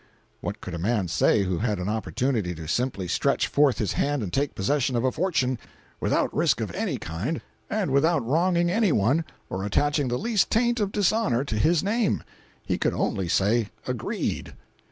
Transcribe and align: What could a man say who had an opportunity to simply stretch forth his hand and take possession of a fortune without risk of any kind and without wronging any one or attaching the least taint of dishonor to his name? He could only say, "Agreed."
What 0.39 0.61
could 0.61 0.73
a 0.73 0.79
man 0.79 1.09
say 1.09 1.43
who 1.43 1.59
had 1.59 1.77
an 1.77 1.87
opportunity 1.87 2.55
to 2.55 2.67
simply 2.67 3.07
stretch 3.07 3.45
forth 3.47 3.77
his 3.77 3.93
hand 3.93 4.23
and 4.23 4.33
take 4.33 4.55
possession 4.55 4.95
of 4.95 5.03
a 5.03 5.11
fortune 5.11 5.59
without 5.99 6.35
risk 6.35 6.59
of 6.59 6.73
any 6.73 6.97
kind 6.97 7.39
and 7.69 7.91
without 7.91 8.25
wronging 8.25 8.71
any 8.71 8.91
one 8.91 9.25
or 9.47 9.63
attaching 9.63 10.07
the 10.07 10.17
least 10.17 10.49
taint 10.49 10.79
of 10.79 10.91
dishonor 10.91 11.43
to 11.45 11.55
his 11.55 11.83
name? 11.83 12.23
He 12.65 12.79
could 12.79 12.95
only 12.95 13.27
say, 13.27 13.69
"Agreed." 13.85 14.55